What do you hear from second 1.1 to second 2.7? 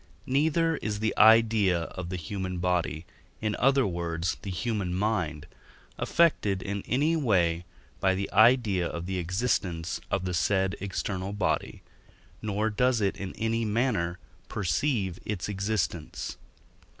idea of the human